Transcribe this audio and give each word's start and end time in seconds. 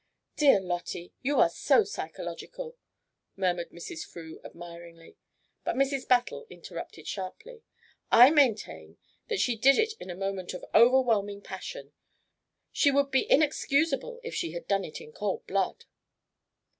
"Dear 0.35 0.59
Lottie, 0.59 1.13
you 1.21 1.39
are 1.39 1.47
so 1.51 1.83
psychological," 1.83 2.75
murmured 3.35 3.69
Mrs. 3.69 4.03
Frew 4.03 4.41
admiringly; 4.43 5.15
but 5.63 5.75
Mrs. 5.75 6.07
Battle 6.07 6.47
interrupted 6.49 7.05
sharply: 7.07 7.61
"I 8.11 8.31
maintain 8.31 8.97
that 9.27 9.39
she 9.39 9.55
did 9.55 9.77
it 9.77 9.93
in 9.99 10.09
a 10.09 10.15
moment 10.15 10.55
of 10.55 10.65
overwhelming 10.73 11.41
passion. 11.41 11.93
She 12.71 12.89
would 12.89 13.11
be 13.11 13.31
inexcusable 13.31 14.19
if 14.23 14.33
she 14.33 14.53
had 14.53 14.67
done 14.67 14.83
it 14.85 14.99
in 15.01 15.11
cold 15.11 15.45
blood." 15.45 15.85